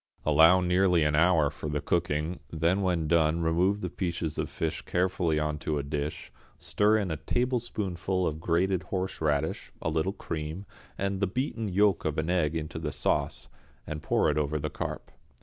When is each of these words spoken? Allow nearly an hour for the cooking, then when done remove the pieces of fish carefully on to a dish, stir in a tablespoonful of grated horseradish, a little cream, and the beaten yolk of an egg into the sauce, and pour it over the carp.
Allow 0.25 0.61
nearly 0.61 1.03
an 1.03 1.13
hour 1.15 1.51
for 1.51 1.69
the 1.69 1.79
cooking, 1.79 2.39
then 2.49 2.81
when 2.81 3.07
done 3.07 3.41
remove 3.41 3.81
the 3.81 3.89
pieces 3.91 4.39
of 4.39 4.49
fish 4.49 4.81
carefully 4.81 5.37
on 5.37 5.59
to 5.59 5.77
a 5.77 5.83
dish, 5.83 6.31
stir 6.57 6.97
in 6.97 7.11
a 7.11 7.17
tablespoonful 7.17 8.25
of 8.25 8.39
grated 8.39 8.81
horseradish, 8.81 9.71
a 9.79 9.91
little 9.91 10.13
cream, 10.13 10.65
and 10.97 11.19
the 11.19 11.27
beaten 11.27 11.67
yolk 11.69 12.03
of 12.03 12.17
an 12.17 12.31
egg 12.31 12.55
into 12.55 12.79
the 12.79 12.91
sauce, 12.91 13.47
and 13.85 14.01
pour 14.01 14.27
it 14.31 14.39
over 14.39 14.57
the 14.57 14.71
carp. 14.71 15.11